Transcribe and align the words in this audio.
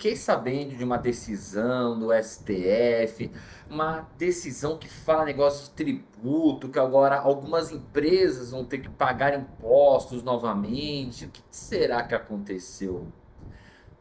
fiquei 0.00 0.16
sabendo 0.16 0.74
de 0.74 0.82
uma 0.82 0.96
decisão 0.96 1.98
do 1.98 2.08
STF, 2.10 3.30
uma 3.68 4.08
decisão 4.16 4.78
que 4.78 4.88
fala 4.88 5.26
negócio 5.26 5.64
de 5.64 5.72
tributo, 5.72 6.70
que 6.70 6.78
agora 6.78 7.18
algumas 7.18 7.70
empresas 7.70 8.50
vão 8.50 8.64
ter 8.64 8.78
que 8.78 8.88
pagar 8.88 9.38
impostos 9.38 10.22
novamente. 10.22 11.26
O 11.26 11.28
que 11.28 11.42
será 11.50 12.02
que 12.02 12.14
aconteceu? 12.14 13.08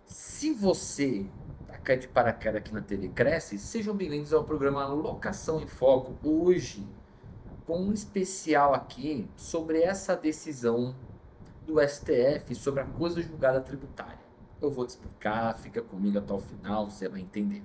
Se 0.06 0.54
você 0.54 1.26
tá 1.68 1.78
caindo 1.78 2.04
de 2.04 2.08
paraquedas 2.08 2.62
aqui 2.62 2.74
na 2.74 2.82
TV 2.82 3.10
Cresce, 3.10 3.60
sejam 3.60 3.94
bem-vindos 3.94 4.32
ao 4.32 4.46
programa 4.46 4.88
Locação 4.88 5.60
em 5.60 5.68
Foco. 5.68 6.16
Hoje, 6.24 6.88
com 7.68 7.78
um 7.78 7.92
especial 7.92 8.74
aqui 8.74 9.30
sobre 9.36 9.82
essa 9.82 10.16
decisão 10.16 10.96
do 11.68 11.78
STF 11.86 12.56
sobre 12.56 12.84
a 12.84 12.86
coisa 12.86 13.22
julgada 13.22 13.60
tributária. 13.60 14.19
Eu 14.62 14.70
vou 14.70 14.86
te 14.86 14.90
explicar, 14.90 15.56
fica 15.56 15.82
comigo 15.82 16.18
até 16.18 16.34
o 16.34 16.40
final, 16.40 16.90
você 16.90 17.08
vai 17.08 17.22
entender. 17.22 17.64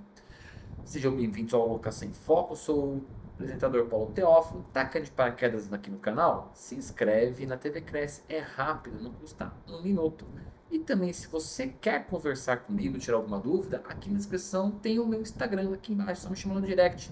Sejam 0.85 1.17
bem-vindos 1.17 1.53
ao 1.53 1.63
Alocação 1.63 2.07
em 2.07 2.13
Foco, 2.13 2.55
sou 2.55 2.85
o 2.85 3.07
apresentador 3.35 3.87
Paulo 3.87 4.13
Teófilo. 4.13 4.65
Taca 4.73 5.01
de 5.01 5.11
paraquedas 5.11 5.73
aqui 5.73 5.91
no 5.91 5.99
canal? 5.99 6.53
Se 6.55 6.77
inscreve 6.77 7.47
na 7.47 7.57
TV 7.57 7.81
Cresce, 7.81 8.23
é 8.29 8.39
rápido, 8.39 9.03
não 9.03 9.13
custa 9.13 9.53
um 9.67 9.83
minuto. 9.83 10.25
E 10.71 10.79
também, 10.79 11.13
se 11.13 11.27
você 11.27 11.67
quer 11.67 12.07
conversar 12.07 12.59
comigo, 12.59 12.97
tirar 12.97 13.17
alguma 13.17 13.41
dúvida, 13.41 13.83
aqui 13.89 14.09
na 14.09 14.17
descrição 14.17 14.71
tem 14.71 15.01
o 15.01 15.07
meu 15.07 15.21
Instagram, 15.21 15.75
aqui 15.75 15.93
embaixo, 15.93 16.23
só 16.23 16.31
me 16.31 16.37
chamando 16.37 16.61
no 16.61 16.67
direct. 16.69 17.11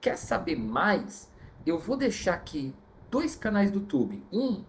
Quer 0.00 0.16
saber 0.16 0.56
mais? 0.56 1.30
Eu 1.66 1.78
vou 1.78 1.98
deixar 1.98 2.32
aqui 2.32 2.74
dois 3.10 3.36
canais 3.36 3.70
do 3.70 3.80
YouTube. 3.80 4.24
Um 4.32 4.64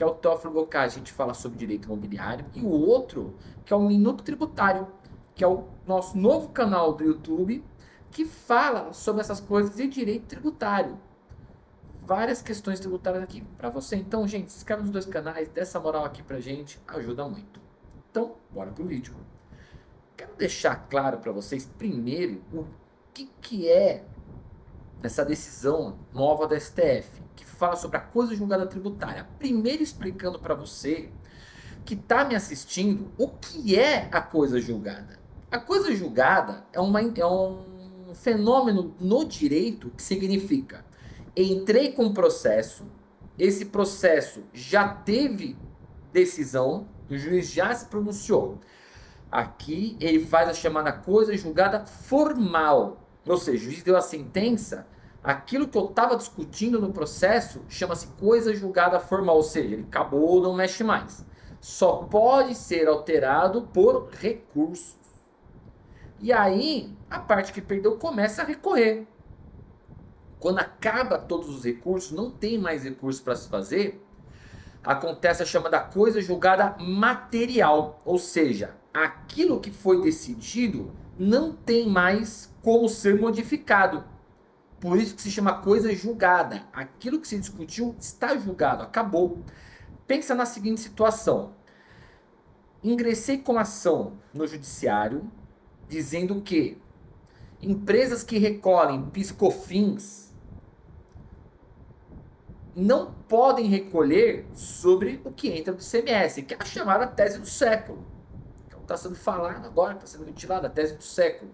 que 0.00 0.04
é 0.04 0.06
o 0.06 0.14
Teófilo 0.14 0.54
Gocá, 0.54 0.80
a 0.80 0.88
gente 0.88 1.12
fala 1.12 1.34
sobre 1.34 1.58
direito 1.58 1.84
imobiliário, 1.84 2.46
e 2.54 2.62
o 2.62 2.70
outro, 2.70 3.36
que 3.66 3.70
é 3.70 3.76
o 3.76 3.80
Minuto 3.80 4.24
Tributário, 4.24 4.88
que 5.34 5.44
é 5.44 5.46
o 5.46 5.68
nosso 5.86 6.16
novo 6.16 6.48
canal 6.48 6.94
do 6.94 7.04
YouTube, 7.04 7.62
que 8.10 8.24
fala 8.24 8.94
sobre 8.94 9.20
essas 9.20 9.40
coisas 9.40 9.76
de 9.76 9.86
direito 9.86 10.24
tributário. 10.24 10.98
Várias 12.00 12.40
questões 12.40 12.80
tributárias 12.80 13.22
aqui 13.22 13.42
para 13.58 13.68
você. 13.68 13.94
Então, 13.94 14.26
gente, 14.26 14.50
se 14.50 14.56
inscreve 14.56 14.80
nos 14.80 14.90
dois 14.90 15.04
canais, 15.04 15.50
dessa 15.50 15.78
moral 15.78 16.06
aqui 16.06 16.22
pra 16.22 16.40
gente, 16.40 16.80
ajuda 16.88 17.28
muito. 17.28 17.60
Então, 18.10 18.36
bora 18.50 18.70
pro 18.70 18.86
vídeo. 18.86 19.14
Quero 20.16 20.34
deixar 20.36 20.76
claro 20.88 21.18
para 21.18 21.30
vocês 21.30 21.66
primeiro 21.76 22.40
o 22.54 22.64
que, 23.12 23.30
que 23.42 23.68
é 23.68 24.06
essa 25.02 25.24
decisão 25.24 25.98
nova 26.12 26.46
da 26.46 26.58
STF 26.58 27.20
fala 27.60 27.76
sobre 27.76 27.98
a 27.98 28.00
coisa 28.00 28.34
julgada 28.34 28.66
tributária. 28.66 29.28
Primeiro 29.38 29.82
explicando 29.82 30.38
para 30.38 30.54
você 30.54 31.10
que 31.84 31.92
está 31.92 32.24
me 32.24 32.34
assistindo 32.34 33.12
o 33.18 33.28
que 33.28 33.78
é 33.78 34.08
a 34.10 34.22
coisa 34.22 34.58
julgada. 34.58 35.20
A 35.50 35.58
coisa 35.58 35.94
julgada 35.94 36.64
é, 36.72 36.80
uma, 36.80 37.02
é 37.02 37.26
um 37.26 38.14
fenômeno 38.14 38.94
no 38.98 39.26
direito 39.26 39.90
que 39.90 40.02
significa 40.02 40.84
entrei 41.36 41.92
com 41.92 42.06
um 42.06 42.14
processo, 42.14 42.84
esse 43.38 43.66
processo 43.66 44.42
já 44.52 44.88
teve 44.88 45.56
decisão, 46.12 46.88
o 47.10 47.16
juiz 47.16 47.50
já 47.50 47.74
se 47.74 47.86
pronunciou. 47.86 48.58
Aqui 49.30 49.96
ele 50.00 50.24
faz 50.24 50.48
a 50.48 50.54
chamada 50.54 50.92
coisa 50.92 51.36
julgada 51.36 51.84
formal, 51.84 52.99
ou 53.26 53.36
seja, 53.36 53.58
o 53.58 53.70
juiz 53.70 53.82
deu 53.82 53.96
a 53.96 54.00
sentença 54.00 54.86
aquilo 55.22 55.68
que 55.68 55.76
eu 55.76 55.86
estava 55.86 56.16
discutindo 56.16 56.80
no 56.80 56.92
processo 56.92 57.62
chama-se 57.68 58.08
coisa 58.18 58.54
julgada 58.54 58.98
formal, 58.98 59.36
ou 59.36 59.42
seja, 59.42 59.74
ele 59.74 59.86
acabou, 59.88 60.42
não 60.42 60.54
mexe 60.54 60.82
mais. 60.82 61.24
Só 61.60 61.96
pode 62.04 62.54
ser 62.54 62.88
alterado 62.88 63.62
por 63.72 64.08
recursos. 64.10 64.96
E 66.18 66.32
aí, 66.32 66.94
a 67.10 67.18
parte 67.18 67.52
que 67.52 67.60
perdeu 67.60 67.96
começa 67.96 68.42
a 68.42 68.44
recorrer. 68.44 69.06
Quando 70.38 70.58
acaba 70.58 71.18
todos 71.18 71.50
os 71.50 71.64
recursos, 71.64 72.12
não 72.12 72.30
tem 72.30 72.58
mais 72.58 72.84
recursos 72.84 73.20
para 73.20 73.36
se 73.36 73.48
fazer, 73.48 74.02
acontece 74.82 75.42
a 75.42 75.46
chamada 75.46 75.78
coisa 75.80 76.20
julgada 76.22 76.76
material, 76.78 78.00
ou 78.06 78.18
seja, 78.18 78.74
aquilo 78.92 79.60
que 79.60 79.70
foi 79.70 80.00
decidido 80.00 80.90
não 81.20 81.52
tem 81.52 81.86
mais 81.86 82.50
como 82.62 82.88
ser 82.88 83.20
modificado. 83.20 84.02
Por 84.80 84.96
isso 84.96 85.14
que 85.14 85.20
se 85.20 85.30
chama 85.30 85.60
coisa 85.60 85.94
julgada. 85.94 86.66
Aquilo 86.72 87.20
que 87.20 87.28
se 87.28 87.38
discutiu 87.38 87.94
está 88.00 88.38
julgado, 88.38 88.82
acabou. 88.82 89.44
Pensa 90.06 90.34
na 90.34 90.46
seguinte 90.46 90.80
situação. 90.80 91.54
Ingressei 92.82 93.36
com 93.36 93.58
ação 93.58 94.14
no 94.32 94.46
judiciário 94.46 95.30
dizendo 95.86 96.40
que 96.40 96.80
empresas 97.60 98.22
que 98.22 98.38
recolhem 98.38 99.10
piscofins 99.10 100.34
não 102.74 103.12
podem 103.28 103.66
recolher 103.66 104.46
sobre 104.54 105.20
o 105.22 105.30
que 105.30 105.50
entra 105.50 105.74
do 105.74 105.82
ICMS, 105.82 106.44
que 106.44 106.54
é 106.54 106.56
a 106.58 106.64
chamada 106.64 107.06
tese 107.06 107.38
do 107.38 107.46
século. 107.46 108.09
Está 108.90 108.96
sendo 108.96 109.14
falado 109.14 109.64
agora, 109.64 109.94
está 109.94 110.04
sendo 110.04 110.24
ventilada 110.24 110.66
a 110.66 110.70
tese 110.70 110.96
do 110.96 111.04
século. 111.04 111.52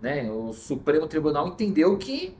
Né? 0.00 0.30
O 0.30 0.52
Supremo 0.52 1.08
Tribunal 1.08 1.48
entendeu 1.48 1.98
que 1.98 2.38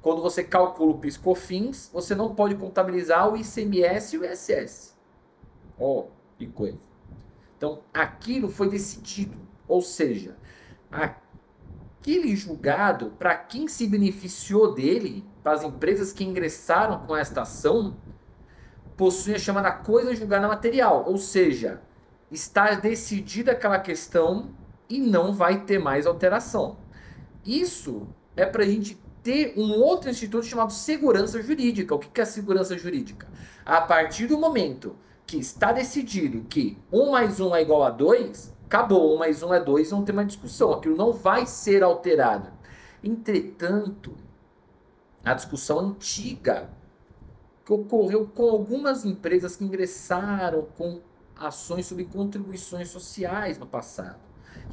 quando 0.00 0.22
você 0.22 0.42
calcula 0.42 0.92
o 0.92 0.98
PIS/COFINS, 0.98 1.90
você 1.92 2.14
não 2.14 2.34
pode 2.34 2.54
contabilizar 2.54 3.30
o 3.30 3.36
ICMS 3.36 4.16
e 4.16 4.18
o 4.18 4.24
ISS. 4.24 4.96
Ó, 5.78 5.84
oh, 5.84 6.06
que 6.38 6.46
coisa. 6.46 6.78
Então, 7.58 7.82
aquilo 7.92 8.48
foi 8.48 8.70
decidido, 8.70 9.36
ou 9.66 9.82
seja, 9.82 10.34
aquele 10.90 12.34
julgado, 12.34 13.10
para 13.18 13.36
quem 13.36 13.68
se 13.68 13.86
beneficiou 13.86 14.72
dele, 14.72 15.22
para 15.42 15.52
as 15.52 15.62
empresas 15.62 16.14
que 16.14 16.24
ingressaram 16.24 17.06
com 17.06 17.14
esta 17.14 17.42
ação, 17.42 17.94
possui 18.96 19.34
a 19.34 19.38
chamada 19.38 19.70
coisa 19.70 20.16
julgada 20.16 20.48
material, 20.48 21.04
ou 21.06 21.18
seja, 21.18 21.82
está 22.30 22.74
decidida 22.74 23.52
aquela 23.52 23.78
questão 23.78 24.50
e 24.88 24.98
não 24.98 25.32
vai 25.32 25.64
ter 25.64 25.78
mais 25.78 26.06
alteração. 26.06 26.76
Isso 27.44 28.06
é 28.36 28.44
para 28.44 28.62
a 28.62 28.66
gente 28.66 29.00
ter 29.22 29.54
um 29.56 29.72
outro 29.80 30.10
instituto 30.10 30.46
chamado 30.46 30.72
segurança 30.72 31.42
jurídica. 31.42 31.94
O 31.94 31.98
que 31.98 32.20
é 32.20 32.24
segurança 32.24 32.76
jurídica? 32.76 33.28
A 33.64 33.80
partir 33.80 34.26
do 34.26 34.38
momento 34.38 34.96
que 35.26 35.36
está 35.36 35.72
decidido 35.72 36.46
que 36.48 36.78
1 36.92 37.10
mais 37.10 37.38
1 37.38 37.54
é 37.54 37.62
igual 37.62 37.84
a 37.84 37.90
2, 37.90 38.54
acabou, 38.66 39.14
1 39.16 39.18
mais 39.18 39.42
1 39.42 39.54
é 39.54 39.60
2, 39.60 39.90
não 39.90 40.04
tem 40.04 40.14
mais 40.14 40.28
discussão. 40.28 40.72
Aquilo 40.72 40.96
não 40.96 41.12
vai 41.12 41.46
ser 41.46 41.82
alterado. 41.82 42.50
Entretanto, 43.02 44.14
a 45.24 45.34
discussão 45.34 45.80
antiga 45.80 46.70
que 47.64 47.72
ocorreu 47.72 48.26
com 48.26 48.48
algumas 48.48 49.04
empresas 49.04 49.56
que 49.56 49.64
ingressaram 49.64 50.66
com 50.76 51.00
ações 51.38 51.86
sobre 51.86 52.04
contribuições 52.04 52.88
sociais 52.88 53.58
no 53.58 53.66
passado 53.66 54.18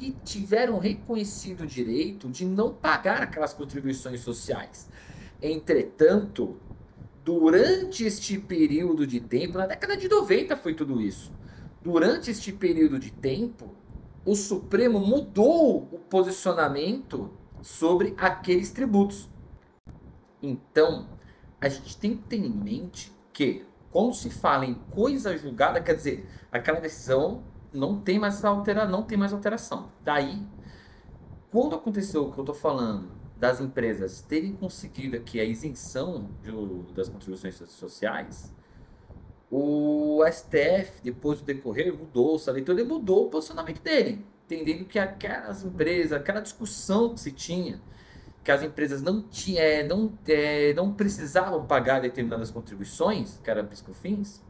e 0.00 0.12
tiveram 0.24 0.78
reconhecido 0.78 1.62
o 1.62 1.66
direito 1.66 2.28
de 2.28 2.44
não 2.44 2.72
pagar 2.72 3.22
aquelas 3.22 3.54
contribuições 3.54 4.20
sociais. 4.20 4.88
Entretanto, 5.40 6.56
durante 7.24 8.04
este 8.04 8.38
período 8.38 9.06
de 9.06 9.20
tempo, 9.20 9.58
na 9.58 9.66
década 9.66 9.96
de 9.96 10.08
90 10.08 10.56
foi 10.56 10.74
tudo 10.74 11.00
isso. 11.00 11.32
Durante 11.82 12.30
este 12.30 12.52
período 12.52 12.98
de 12.98 13.10
tempo, 13.10 13.74
o 14.24 14.34
Supremo 14.34 14.98
mudou 14.98 15.88
o 15.92 15.98
posicionamento 15.98 17.30
sobre 17.62 18.14
aqueles 18.16 18.70
tributos. 18.70 19.28
Então, 20.42 21.08
a 21.60 21.68
gente 21.68 21.96
tem 21.96 22.16
que 22.16 22.24
ter 22.24 22.36
em 22.36 22.50
mente 22.50 23.12
que, 23.32 23.64
quando 23.96 24.12
se 24.12 24.28
fala 24.28 24.66
em 24.66 24.74
coisa 24.74 25.38
julgada, 25.38 25.80
quer 25.80 25.94
dizer, 25.94 26.28
aquela 26.52 26.78
decisão 26.80 27.42
não 27.72 27.98
tem 27.98 28.18
mais 28.18 28.44
altera, 28.44 28.84
não 28.84 29.02
tem 29.02 29.16
mais 29.16 29.32
alteração. 29.32 29.90
Daí, 30.04 30.46
quando 31.50 31.74
aconteceu 31.74 32.24
o 32.24 32.30
que 32.30 32.38
eu 32.38 32.42
estou 32.42 32.54
falando 32.54 33.10
das 33.38 33.58
empresas 33.58 34.20
terem 34.20 34.52
conseguido 34.52 35.16
aqui 35.16 35.40
a 35.40 35.44
isenção 35.44 36.28
de, 36.42 36.52
das 36.92 37.08
contribuições 37.08 37.54
sociais, 37.70 38.52
o 39.50 40.22
STF, 40.30 41.00
depois 41.02 41.38
do 41.38 41.46
decorrer, 41.46 41.90
mudou, 41.96 42.36
o 42.36 42.50
leitura, 42.50 42.78
ele 42.78 42.86
mudou 42.86 43.28
o 43.28 43.30
posicionamento 43.30 43.80
dele, 43.80 44.26
entendendo 44.44 44.84
que 44.84 44.98
aquelas 44.98 45.64
empresas, 45.64 46.12
aquela 46.12 46.40
discussão 46.40 47.14
que 47.14 47.20
se 47.20 47.32
tinha, 47.32 47.80
que 48.46 48.52
as 48.52 48.62
empresas 48.62 49.02
não, 49.02 49.22
tinha, 49.22 49.60
é, 49.60 49.82
não, 49.82 50.16
é, 50.28 50.72
não 50.72 50.92
precisavam 50.92 51.66
pagar 51.66 52.00
determinadas 52.00 52.48
contribuições, 52.48 53.40
que 53.42 53.50
eram 53.50 53.66
piscofins, 53.66 54.40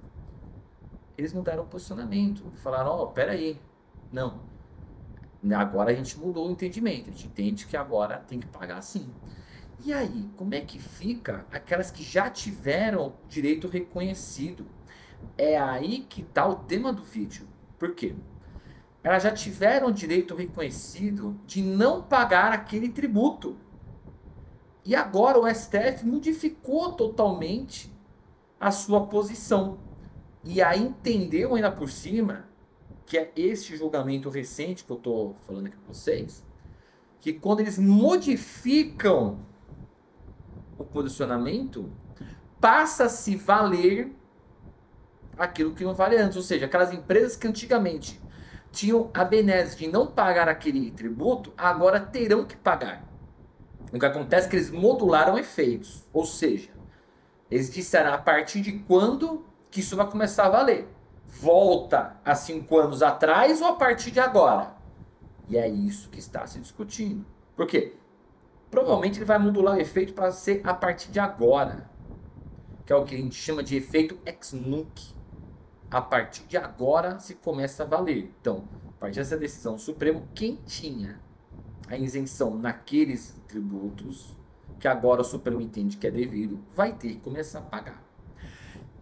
eles 1.17 1.33
mudaram 1.33 1.63
o 1.63 1.67
posicionamento. 1.67 2.45
Falaram, 2.57 2.91
ó, 2.91 3.05
oh, 3.05 3.07
peraí. 3.07 3.59
Não. 4.13 4.43
Agora 5.57 5.93
a 5.93 5.95
gente 5.95 6.19
mudou 6.19 6.47
o 6.47 6.51
entendimento. 6.51 7.09
A 7.09 7.13
gente 7.15 7.27
entende 7.27 7.67
que 7.67 7.75
agora 7.75 8.19
tem 8.19 8.39
que 8.39 8.47
pagar 8.49 8.83
sim. 8.83 9.09
E 9.83 9.95
aí, 9.95 10.29
como 10.37 10.55
é 10.55 10.61
que 10.61 10.79
fica 10.79 11.47
aquelas 11.51 11.91
que 11.91 12.03
já 12.03 12.29
tiveram 12.29 13.15
direito 13.31 13.67
reconhecido? 13.67 14.67
É 15.39 15.59
aí 15.59 16.05
que 16.07 16.21
está 16.21 16.47
o 16.47 16.57
tema 16.57 16.93
do 16.93 17.03
vídeo. 17.03 17.47
Por 17.79 17.95
quê? 17.95 18.15
elas 19.07 19.23
já 19.23 19.31
tiveram 19.31 19.93
direito 19.93 20.35
reconhecido 20.35 21.39
de 21.47 21.63
não 21.63 22.03
pagar 22.03 22.51
aquele 22.51 22.89
tributo. 22.89 23.57
E 24.87 24.95
agora 24.95 25.37
o 25.37 25.53
STF 25.53 26.07
modificou 26.07 26.93
totalmente 26.93 27.93
a 28.59 28.71
sua 28.71 29.05
posição. 29.07 29.79
E 30.45 30.63
aí 30.63 30.81
entendeu 30.81 31.57
ainda 31.57 31.73
por 31.73 31.91
cima 31.91 32.47
que 33.05 33.19
é 33.19 33.33
este 33.37 33.77
julgamento 33.77 34.31
recente 34.31 34.85
que 34.85 34.91
eu 34.91 34.97
estou 34.97 35.37
falando 35.47 35.67
aqui 35.67 35.77
com 35.77 35.93
vocês, 35.93 36.45
que 37.21 37.33
quando 37.33 37.61
eles 37.61 37.79
modificam 37.79 39.41
o 40.79 40.85
posicionamento, 40.85 41.91
passa 42.61 43.05
a 43.05 43.09
se 43.09 43.35
valer 43.35 44.13
aquilo 45.37 45.75
que 45.75 45.85
não 45.85 45.95
vale 45.95 46.17
antes. 46.17 46.37
Ou 46.37 46.43
seja, 46.43 46.67
aquelas 46.67 46.93
empresas 46.93 47.37
que 47.37 47.47
antigamente 47.47 48.21
tinham 48.71 49.11
a 49.15 49.25
benesse 49.25 49.77
de 49.77 49.89
não 49.89 50.07
pagar 50.07 50.49
aquele 50.49 50.93
tributo, 50.93 51.53
agora 51.57 51.99
terão 51.99 52.45
que 52.45 52.57
pagar. 52.57 53.16
O 53.93 53.99
que 53.99 54.07
acontece 54.07 54.47
é 54.47 54.51
que 54.51 54.57
eles 54.57 54.71
modularam 54.71 55.39
efeitos. 55.39 56.05
Ou 56.13 56.25
seja, 56.25 56.71
eles 57.51 57.73
disseram 57.73 58.13
a 58.13 58.19
partir 58.19 58.61
de 58.61 58.73
quando 58.81 59.45
que 59.71 59.81
isso 59.81 59.97
vai 59.97 60.09
começar 60.09 60.47
a 60.47 60.51
valer. 60.51 60.89
Volta 61.27 62.17
a 62.25 62.35
cinco 62.35 62.79
anos 62.79 63.03
atrás 63.03 63.61
ou 63.61 63.69
a 63.69 63.75
partir 63.75 64.11
de 64.11 64.21
agora? 64.21 64.75
E 65.49 65.57
é 65.57 65.69
isso 65.69 66.09
que 66.11 66.19
está 66.19 66.47
se 66.47 66.59
discutindo. 66.59 67.25
Por 67.55 67.67
quê? 67.67 67.95
Provavelmente 68.71 69.19
ele 69.19 69.25
vai 69.25 69.39
modular 69.39 69.77
o 69.77 69.81
efeito 69.81 70.13
para 70.13 70.33
ser 70.33 70.61
a 70.65 70.75
partir 70.75 71.11
de 71.11 71.21
agora. 71.21 71.89
Que 72.85 72.93
é 72.93 72.97
o 72.97 73.05
que 73.05 73.15
a 73.15 73.19
gente 73.19 73.35
chama 73.35 73.63
de 73.63 73.77
efeito 73.77 74.19
ex 74.27 74.53
nunc. 74.53 75.15
A 75.91 76.01
partir 76.01 76.45
de 76.45 76.57
agora 76.57 77.19
se 77.21 77.35
começa 77.35 77.85
a 77.85 77.87
valer. 77.87 78.35
Então, 78.41 78.69
a 78.89 79.01
partir 79.01 79.19
dessa 79.19 79.37
decisão 79.37 79.79
Supremo, 79.79 80.27
quem 80.35 80.57
tinha 80.67 81.21
a 81.89 81.97
isenção 81.97 82.57
naqueles 82.57 83.35
tributos 83.47 84.37
que 84.79 84.89
agora 84.89 85.21
o 85.21 85.25
Supremo 85.25 85.61
entende 85.61 85.97
que 85.97 86.07
é 86.07 86.11
devido, 86.11 86.59
vai 86.75 86.93
ter 86.93 87.15
que 87.15 87.21
começar 87.21 87.61
a 87.61 87.63
pagar. 87.63 88.03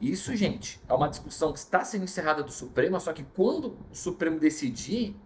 Isso, 0.01 0.35
gente, 0.37 0.81
é 0.89 0.93
uma 0.93 1.09
discussão 1.09 1.53
que 1.53 1.59
está 1.59 1.85
sendo 1.85 2.05
encerrada 2.05 2.43
do 2.43 2.53
Supremo, 2.53 3.01
só 3.01 3.13
que 3.13 3.25
quando 3.25 3.77
o 3.91 3.95
Supremo 3.95 4.39
decidir, 4.39 5.17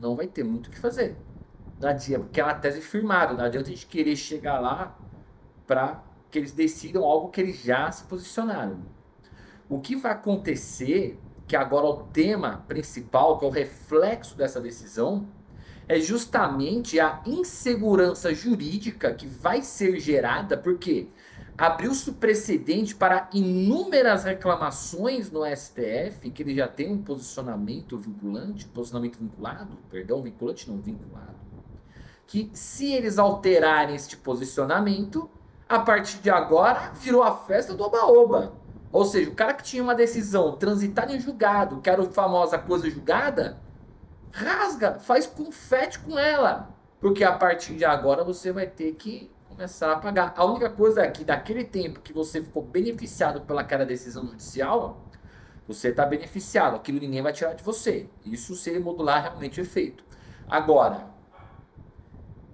não 0.00 0.14
vai 0.14 0.26
ter 0.26 0.44
muito 0.44 0.68
o 0.68 0.70
que 0.70 0.78
fazer. 0.78 1.16
Não 1.80 1.88
adianta, 1.88 2.24
porque 2.24 2.40
é 2.40 2.44
uma 2.44 2.54
tese 2.54 2.80
firmada, 2.80 3.34
não 3.34 3.44
adianta 3.44 3.68
a 3.68 3.72
gente 3.72 3.86
querer 3.86 4.16
chegar 4.16 4.58
lá 4.60 4.96
para 5.66 6.02
que 6.30 6.38
eles 6.38 6.52
decidam 6.52 7.04
algo 7.04 7.30
que 7.30 7.40
eles 7.40 7.60
já 7.62 7.90
se 7.90 8.04
posicionaram. 8.04 8.82
O 9.68 9.80
que 9.80 9.96
vai 9.96 10.12
acontecer, 10.12 11.18
que 11.46 11.56
agora 11.56 11.86
é 11.86 11.90
o 11.90 11.96
tema 12.04 12.64
principal, 12.68 13.38
que 13.38 13.44
é 13.44 13.48
o 13.48 13.50
reflexo 13.50 14.36
dessa 14.36 14.60
decisão, 14.60 15.28
é 15.88 15.98
justamente 15.98 17.00
a 17.00 17.22
insegurança 17.24 18.34
jurídica 18.34 19.14
que 19.14 19.26
vai 19.26 19.62
ser 19.62 19.98
gerada, 19.98 20.56
porque 20.56 21.08
abriu-se 21.56 22.12
precedente 22.12 22.94
para 22.94 23.28
inúmeras 23.32 24.22
reclamações 24.24 25.30
no 25.30 25.44
STF, 25.46 26.30
que 26.30 26.42
ele 26.42 26.54
já 26.54 26.68
tem 26.68 26.92
um 26.92 27.02
posicionamento 27.02 27.96
vinculante, 27.96 28.66
posicionamento 28.66 29.18
vinculado, 29.18 29.78
perdão, 29.90 30.22
vinculante 30.22 30.70
não 30.70 30.76
vinculado, 30.76 31.34
que 32.26 32.50
se 32.52 32.92
eles 32.92 33.18
alterarem 33.18 33.96
este 33.96 34.16
posicionamento, 34.16 35.28
a 35.66 35.78
partir 35.78 36.18
de 36.18 36.28
agora 36.28 36.92
virou 37.00 37.22
a 37.22 37.34
festa 37.34 37.72
do 37.74 37.82
oba-oba. 37.82 38.52
Ou 38.92 39.04
seja, 39.04 39.30
o 39.30 39.34
cara 39.34 39.54
que 39.54 39.62
tinha 39.62 39.82
uma 39.82 39.94
decisão 39.94 40.52
transitada 40.56 41.14
em 41.14 41.20
julgado, 41.20 41.80
que 41.80 41.90
era 41.90 42.02
a 42.02 42.06
famosa 42.06 42.58
coisa 42.58 42.88
julgada, 42.88 43.58
rasga, 44.32 44.98
faz 44.98 45.26
confete 45.26 45.98
com 45.98 46.18
ela. 46.18 46.74
Porque 47.00 47.22
a 47.22 47.32
partir 47.32 47.74
de 47.74 47.84
agora 47.84 48.24
você 48.24 48.52
vai 48.52 48.66
ter 48.66 48.92
que 48.94 49.30
começar 49.48 49.92
a 49.92 49.96
pagar. 49.96 50.34
A 50.36 50.44
única 50.44 50.70
coisa 50.70 51.02
é 51.02 51.10
que 51.10 51.24
daquele 51.24 51.64
tempo 51.64 52.00
que 52.00 52.12
você 52.12 52.42
ficou 52.42 52.62
beneficiado 52.62 53.40
pelaquela 53.42 53.84
decisão 53.84 54.26
judicial, 54.26 55.04
você 55.66 55.88
está 55.88 56.04
beneficiado. 56.06 56.76
Aquilo 56.76 57.00
ninguém 57.00 57.22
vai 57.22 57.32
tirar 57.32 57.54
de 57.54 57.62
você. 57.62 58.08
Isso 58.24 58.54
se 58.54 58.70
ele 58.70 58.80
modular 58.80 59.22
realmente 59.22 59.60
o 59.60 59.62
efeito. 59.62 60.04
Agora, 60.48 61.06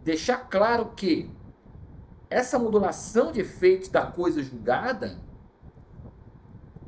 deixar 0.02 0.48
claro 0.48 0.92
que 0.96 1.30
essa 2.28 2.58
modulação 2.58 3.30
de 3.30 3.40
efeitos 3.40 3.88
da 3.88 4.06
coisa 4.06 4.42
julgada 4.42 5.18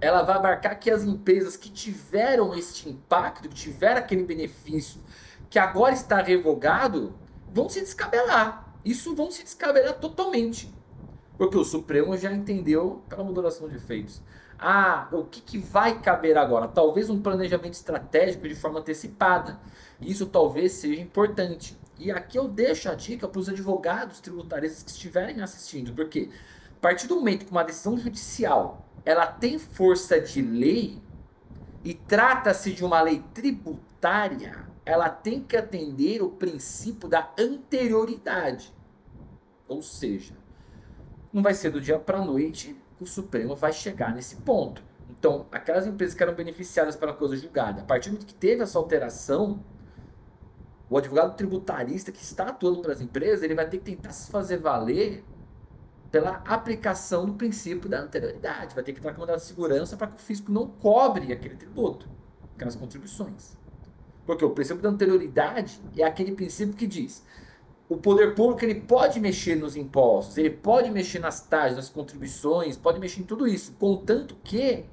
ela 0.01 0.23
vai 0.23 0.37
abarcar 0.37 0.79
que 0.79 0.91
as 0.91 1.05
empresas 1.05 1.57
que 1.57 1.71
tiveram 1.71 2.55
este 2.55 2.89
impacto, 2.89 3.49
que 3.49 3.55
tiveram 3.55 3.99
aquele 3.99 4.25
benefício, 4.25 5.01
que 5.49 5.59
agora 5.59 5.95
está 5.95 6.21
revogado, 6.21 7.15
vão 7.53 7.69
se 7.69 7.81
descabelar. 7.81 8.75
Isso 8.85 9.15
vão 9.15 9.31
se 9.31 9.43
descabelar 9.43 9.95
totalmente. 9.95 10.73
Porque 11.39 11.57
o 11.57 11.65
Supremo 11.65 12.17
já 12.17 12.33
entendeu 12.33 13.03
pela 13.09 13.25
modulação 13.25 13.69
de 13.69 13.77
efeitos. 13.77 14.23
Ah, 14.59 15.09
o 15.13 15.25
que, 15.25 15.41
que 15.41 15.59
vai 15.59 16.01
caber 16.01 16.39
agora? 16.39 16.67
Talvez 16.67 17.11
um 17.11 17.21
planejamento 17.21 17.75
estratégico 17.75 18.49
de 18.49 18.55
forma 18.55 18.81
antecipada. 18.81 19.61
Isso 20.01 20.27
talvez 20.27 20.73
seja 20.73 21.01
importante. 21.01 21.79
E 21.99 22.11
aqui 22.11 22.39
eu 22.39 22.49
deixo 22.49 22.91
a 22.91 22.95
dica 22.95 23.27
para 23.27 23.39
os 23.39 23.49
advogados 23.49 24.21
tributaristas 24.21 24.83
que 24.83 24.91
estiverem 24.91 25.41
assistindo, 25.43 25.95
porque 25.95 26.31
a 26.77 26.81
partir 26.81 27.07
do 27.07 27.17
momento 27.17 27.47
que 27.47 27.51
uma 27.51 27.65
decisão 27.65 27.97
judicial 27.97 28.86
ela 29.07 29.29
tem 29.29 29.57
força 29.57 30.21
de 30.21 30.43
lei 30.43 31.01
e 31.85 31.95
trata-se 31.95 32.73
de 32.73 32.85
uma 32.85 33.01
lei 33.01 33.23
tributária, 33.33 34.67
ela 34.85 35.09
tem 35.09 35.41
que 35.41 35.57
atender 35.57 36.21
o 36.23 36.31
princípio 36.31 37.09
da 37.09 37.33
anterioridade. 37.39 38.75
Ou 39.69 39.81
seja, 39.81 40.35
não 41.33 41.41
vai 41.41 41.55
ser 41.55 41.71
do 41.71 41.81
dia 41.81 42.01
para 42.01 42.19
a 42.19 42.25
noite 42.25 42.77
que 42.97 43.05
o 43.05 43.07
Supremo 43.07 43.55
vai 43.55 43.73
chegar 43.73 44.13
nesse 44.13 44.37
ponto. 44.37 44.83
Então, 45.09 45.47
aquelas 45.53 45.87
empresas 45.87 46.17
que 46.17 46.23
eram 46.25 46.35
beneficiadas 46.35 46.97
pela 46.97 47.13
coisa 47.13 47.37
julgada, 47.37 47.83
a 47.83 47.85
partir 47.85 48.09
do 48.09 48.15
momento 48.15 48.27
que 48.27 48.35
teve 48.35 48.63
essa 48.63 48.77
alteração, 48.77 49.63
o 50.91 50.99
advogado 50.99 51.37
tributarista 51.37 52.11
que 52.11 52.23
está 52.23 52.49
atuando 52.49 52.81
para 52.81 52.93
as 52.93 53.01
empresas, 53.01 53.45
ele 53.45 53.55
vai 53.55 53.69
ter 53.69 53.79
que 53.79 53.85
tentar 53.85 54.11
se 54.11 54.33
fazer 54.33 54.57
valer 54.57 55.25
pela 56.11 56.43
aplicação 56.47 57.27
do 57.27 57.35
princípio 57.35 57.89
da 57.89 58.01
anterioridade. 58.01 58.75
Vai 58.75 58.85
ter 58.85 58.93
que 58.93 58.99
entrar 58.99 59.15
com 59.15 59.27
de 59.27 59.43
segurança 59.43 59.97
para 59.97 60.09
que 60.09 60.17
o 60.17 60.25
fisco 60.25 60.51
não 60.51 60.67
cobre 60.67 61.33
aquele 61.33 61.57
tributo, 61.57 62.09
aquelas 62.55 62.77
contribuições. 62.77 63.57
Porque 64.25 64.45
o 64.45 64.51
princípio 64.51 64.83
da 64.83 64.89
anterioridade 64.89 65.81
é 65.97 66.05
aquele 66.05 66.33
princípio 66.33 66.75
que 66.75 66.87
diz 66.87 67.25
o 67.89 67.97
poder 67.97 68.35
público 68.35 68.65
ele 68.65 68.81
pode 68.81 69.21
mexer 69.21 69.55
nos 69.55 69.77
impostos, 69.77 70.37
ele 70.37 70.51
pode 70.51 70.91
mexer 70.91 71.21
nas 71.21 71.41
taxas, 71.41 71.77
nas 71.77 71.89
contribuições, 71.89 72.77
pode 72.77 72.99
mexer 72.99 73.21
em 73.21 73.25
tudo 73.25 73.47
isso, 73.47 73.73
contanto 73.79 74.37
que 74.43 74.85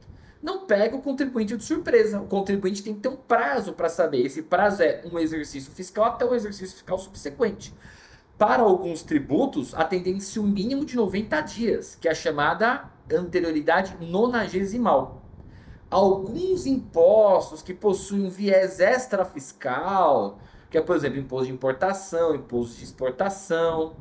não 0.42 0.66
pega 0.68 0.96
o 0.96 1.02
contribuinte 1.02 1.56
de 1.56 1.64
surpresa. 1.64 2.22
O 2.22 2.28
contribuinte 2.28 2.84
tem 2.84 2.94
que 2.94 3.00
ter 3.00 3.08
um 3.08 3.16
prazo 3.16 3.74
para 3.74 3.88
saber. 3.88 4.26
Esse 4.26 4.42
prazo 4.42 4.84
é 4.84 5.02
um 5.12 5.18
exercício 5.18 5.72
fiscal 5.72 6.04
até 6.04 6.26
o 6.26 6.36
exercício 6.36 6.76
fiscal 6.76 7.00
subsequente 7.00 7.74
para 8.38 8.64
alguns 8.64 9.04
tributos, 9.04 9.74
a 9.74 9.84
tendência 9.84 10.42
o 10.42 10.46
mínimo 10.46 10.86
de 10.86 10.96
90 10.96 11.42
dias, 11.42 11.96
que 11.96 12.08
é 12.08 12.12
a 12.12 12.16
chamada 12.16 12.92
anterioridade 13.12 13.96
nonagesimal. 14.02 15.22
Alguns 15.90 16.66
impostos 16.66 17.62
que 17.62 17.74
possuem 17.74 18.26
um 18.26 18.30
viés 18.30 18.80
extrafiscal, 18.80 20.40
que 20.70 20.78
é, 20.78 20.82
por 20.82 20.96
exemplo, 20.96 21.20
imposto 21.20 21.46
de 21.46 21.54
importação, 21.54 22.36
imposto 22.36 22.78
de 22.78 22.84
exportação, 22.84 23.96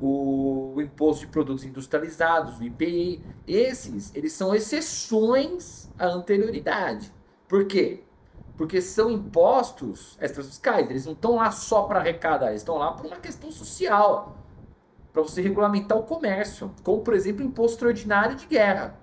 o, 0.00 0.74
o 0.76 0.80
imposto 0.80 1.26
de 1.26 1.32
produtos 1.32 1.64
industrializados, 1.64 2.60
o 2.60 2.64
IPI, 2.64 3.20
esses, 3.46 4.14
eles 4.14 4.32
são 4.32 4.54
exceções 4.54 5.90
à 5.98 6.06
anterioridade. 6.06 7.12
Por 7.48 7.66
quê? 7.66 8.04
Porque 8.56 8.80
são 8.80 9.10
impostos 9.10 10.16
extrafiscais, 10.20 10.88
eles 10.88 11.06
não 11.06 11.12
estão 11.12 11.36
lá 11.36 11.50
só 11.50 11.82
para 11.82 11.98
arrecadar, 11.98 12.48
eles 12.48 12.60
estão 12.60 12.76
lá 12.76 12.92
por 12.92 13.06
uma 13.06 13.16
questão 13.16 13.50
social, 13.50 14.36
para 15.12 15.22
você 15.22 15.40
regulamentar 15.40 15.98
o 15.98 16.04
comércio, 16.04 16.70
como 16.82 17.02
por 17.02 17.14
exemplo 17.14 17.44
imposto 17.44 17.74
extraordinário 17.74 18.36
de 18.36 18.46
guerra. 18.46 18.98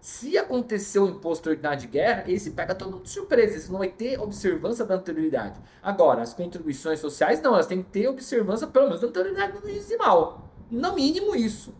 Se 0.00 0.36
acontecer 0.36 0.98
o 0.98 1.08
imposto 1.08 1.50
extraordinário 1.50 1.80
de 1.80 1.86
guerra, 1.86 2.24
esse 2.26 2.50
pega 2.50 2.74
todo 2.74 2.92
mundo 2.92 3.04
de 3.04 3.10
surpresa, 3.10 3.56
isso 3.56 3.72
não 3.72 3.78
vai 3.78 3.88
ter 3.88 4.20
observância 4.20 4.84
da 4.84 4.96
anterioridade. 4.96 5.58
Agora, 5.82 6.20
as 6.22 6.34
contribuições 6.34 7.00
sociais, 7.00 7.40
não, 7.40 7.54
elas 7.54 7.66
têm 7.66 7.82
que 7.82 7.90
ter 7.90 8.08
observância 8.08 8.66
pelo 8.66 8.86
menos 8.86 9.00
da 9.00 9.08
anterioridade 9.08 9.60
decimal. 9.62 10.50
No 10.70 10.94
mínimo 10.94 11.34
isso. 11.34 11.74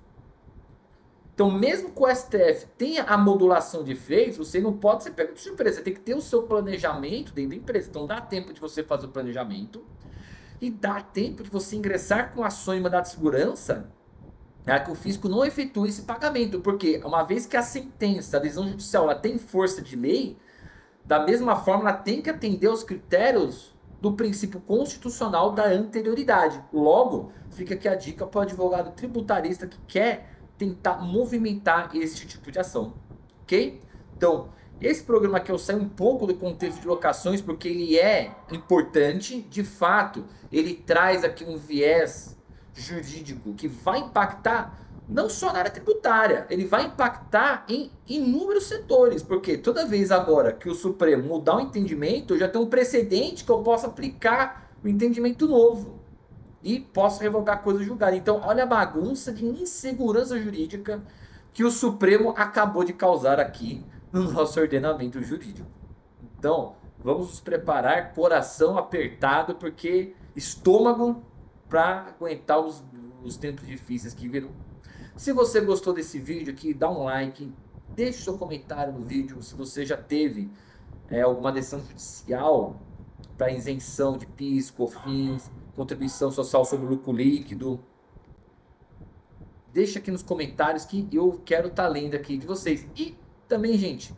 Então, 1.35 1.51
mesmo 1.51 1.91
que 1.91 2.01
o 2.01 2.15
STF 2.15 2.67
tenha 2.79 3.03
a 3.03 3.19
modulação 3.19 3.83
de 3.83 3.91
efeitos, 3.91 4.39
você 4.39 4.61
não 4.61 4.73
pode 4.73 5.03
ser 5.03 5.11
pego 5.11 5.35
de 5.35 5.41
surpresa. 5.41 5.79
Você 5.79 5.83
tem 5.83 5.93
que 5.93 6.01
ter 6.01 6.15
o 6.15 6.21
seu 6.21 6.45
planejamento 6.45 7.33
dentro 7.33 7.51
da 7.51 7.57
empresa. 7.57 7.89
Então, 7.91 8.07
dá 8.07 8.21
tempo 8.21 8.53
de 8.53 8.61
você 8.61 8.85
fazer 8.85 9.07
o 9.07 9.09
planejamento 9.09 9.85
e 10.61 10.71
dá 10.71 11.01
tempo 11.01 11.43
de 11.43 11.51
você 11.51 11.75
ingressar 11.75 12.33
com 12.33 12.45
ações 12.45 12.81
mandado 12.81 13.03
de 13.03 13.11
segurança 13.11 13.91
para 14.65 14.79
que 14.79 14.93
o 14.93 14.95
fisco 14.95 15.29
não 15.29 15.45
efetue 15.45 15.89
esse 15.89 16.03
pagamento. 16.03 16.61
Porque, 16.61 17.01
uma 17.05 17.25
vez 17.25 17.47
que 17.47 17.57
a 17.57 17.63
sentença, 17.63 18.37
a 18.37 18.41
decisão 18.41 18.69
judicial, 18.69 19.05
ela 19.05 19.17
tem 19.17 19.37
força 19.37 19.83
de 19.83 19.97
lei, 19.97 20.39
Da 21.05 21.21
mesma 21.21 21.55
forma, 21.55 21.91
ela 21.91 21.99
tem 21.99 22.23
que 22.23 22.31
atender 22.31 22.67
aos 22.67 22.83
critérios 22.83 23.75
do 24.01 24.13
princípio 24.15 24.61
constitucional 24.61 25.53
da 25.53 25.67
anterioridade. 25.67 26.63
Logo, 26.73 27.31
fica 27.51 27.75
aqui 27.75 27.87
a 27.87 27.95
dica 27.95 28.27
para 28.27 28.39
o 28.39 28.43
advogado 28.43 28.93
tributarista 28.93 29.67
que 29.67 29.79
quer 29.87 30.34
tentar 30.59 30.99
movimentar 30.99 31.95
esse 31.95 32.27
tipo 32.27 32.51
de 32.51 32.59
ação. 32.59 32.95
Ok? 33.43 33.81
Então, 34.17 34.49
esse 34.81 35.03
programa 35.03 35.39
aqui 35.39 35.51
eu 35.51 35.59
saio 35.59 35.81
um 35.81 35.89
pouco 35.89 36.27
do 36.27 36.35
contexto 36.35 36.81
de 36.81 36.87
locações 36.87 37.41
porque 37.41 37.69
ele 37.69 37.99
é 37.99 38.35
importante, 38.51 39.41
de 39.43 39.63
fato, 39.63 40.25
ele 40.51 40.75
traz 40.75 41.25
aqui 41.25 41.45
um 41.45 41.57
viés 41.57 42.37
jurídico 42.75 43.55
que 43.55 43.69
vai 43.69 44.01
impactar 44.01 44.81
não 45.09 45.29
só 45.29 45.53
na 45.53 45.59
área 45.59 45.71
tributária, 45.71 46.47
ele 46.49 46.65
vai 46.65 46.87
impactar 46.87 47.67
em 47.69 47.91
inúmeros 48.09 48.65
setores, 48.65 49.23
porque 49.23 49.59
toda 49.59 49.85
vez 49.85 50.11
agora 50.11 50.51
que 50.51 50.69
o 50.69 50.75
Supremo 50.75 51.23
mudar 51.25 51.57
o 51.57 51.61
entendimento, 51.61 52.35
eu 52.35 52.39
já 52.39 52.49
tenho 52.49 52.65
um 52.65 52.71
precedente 52.71 53.45
que 53.45 53.51
eu 53.51 53.59
posso 53.59 53.87
aplicar 53.87 54.71
o 54.83 54.89
entendimento 54.89 55.47
novo 55.47 56.04
e 56.65 56.81
posso 56.81 57.21
revogar 57.21 57.63
coisa 57.63 57.85
julgada. 57.85 58.17
Então, 58.17 58.41
olha 58.43 58.63
a 58.63 58.67
bagunça 58.67 59.31
de 59.31 59.45
insegurança 59.45 60.41
jurídica 60.41 61.03
que 61.53 61.63
o 61.63 61.71
Supremo 61.71 62.31
acabou 62.37 62.83
de 62.83 62.95
causar 62.95 63.39
aqui 63.39 63.85
no 64.11 64.33
nosso 64.33 64.59
ordenamento 64.59 65.23
jurídico. 65.23 65.69
Então, 66.39 66.75
vamos 66.99 67.29
nos 67.29 67.41
preparar, 67.41 68.15
coração 68.15 68.79
apertado, 68.79 69.57
porque 69.57 70.15
estômago 70.35 71.23
para 71.69 72.07
aguentar 72.09 72.59
os, 72.59 72.83
os 73.23 73.37
tempos 73.37 73.67
difíceis 73.67 74.15
que 74.15 74.27
virão. 74.27 74.51
Se 75.17 75.33
você 75.33 75.61
gostou 75.61 75.93
desse 75.93 76.19
vídeo 76.19 76.53
aqui, 76.53 76.73
dá 76.73 76.91
um 76.91 77.05
like, 77.05 77.53
deixe 77.91 78.23
seu 78.23 78.39
comentário 78.39 78.93
no 78.93 79.05
vídeo. 79.05 79.43
Se 79.43 79.55
você 79.55 79.85
já 79.85 79.99
teve 79.99 80.51
é, 81.11 81.21
alguma 81.21 81.53
decisão 81.53 81.81
judicial 81.81 82.81
para 83.37 83.53
isenção 83.53 84.17
de 84.17 84.27
PIS, 84.27 84.71
COFINS, 84.71 85.51
contribuição 85.75 86.31
social 86.31 86.65
sobre 86.65 86.87
lucro 86.87 87.13
líquido, 87.13 87.81
deixa 89.73 89.99
aqui 89.99 90.11
nos 90.11 90.23
comentários 90.23 90.85
que 90.85 91.09
eu 91.13 91.41
quero 91.45 91.69
estar 91.69 91.85
tá 91.85 91.89
lendo 91.89 92.15
aqui 92.15 92.37
de 92.37 92.47
vocês. 92.47 92.87
E 92.97 93.17
também, 93.49 93.77
gente, 93.77 94.15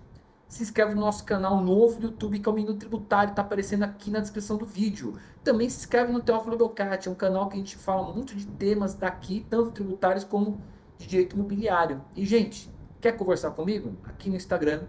se 0.47 0.63
inscreve 0.63 0.95
no 0.95 1.01
nosso 1.01 1.25
canal 1.25 1.61
novo 1.61 1.99
do 1.99 2.07
YouTube, 2.09 2.39
que 2.39 2.49
é 2.49 2.53
o 2.53 2.55
Minuto 2.55 2.79
Tributário, 2.79 3.31
está 3.31 3.43
aparecendo 3.43 3.83
aqui 3.83 4.11
na 4.11 4.21
descrição 4.21 4.57
do 4.57 4.67
vídeo. 4.67 5.19
Também 5.43 5.69
se 5.69 5.79
inscreve 5.79 6.13
no 6.13 6.21
Teófilo 6.21 6.57
Belcati, 6.57 7.09
é 7.09 7.11
um 7.11 7.15
canal 7.15 7.49
que 7.49 7.55
a 7.55 7.59
gente 7.59 7.77
fala 7.77 8.13
muito 8.13 8.35
de 8.37 8.47
temas 8.47 8.95
daqui, 8.95 9.45
tanto 9.49 9.71
tributários 9.73 10.25
como 10.25 10.61
de 10.99 11.07
direito 11.07 11.35
imobiliário. 11.35 12.03
E, 12.15 12.25
gente, 12.25 12.71
quer 13.01 13.13
conversar 13.13 13.51
comigo? 13.53 13.97
Aqui 14.05 14.31
no 14.31 14.37
Instagram 14.37 14.85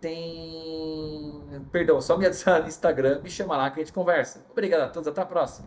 tem. 0.00 1.42
Perdão, 1.70 2.00
só 2.00 2.16
me 2.16 2.26
adicionar 2.26 2.60
no 2.60 2.68
Instagram, 2.68 3.20
me 3.22 3.30
chama 3.30 3.56
lá 3.56 3.70
que 3.70 3.80
a 3.80 3.84
gente 3.84 3.92
conversa. 3.92 4.44
Obrigado 4.50 4.82
a 4.82 4.88
todos, 4.88 5.08
até 5.08 5.20
a 5.20 5.26
próxima. 5.26 5.66